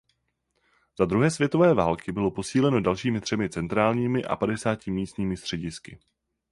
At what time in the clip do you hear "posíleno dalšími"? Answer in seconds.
2.31-3.21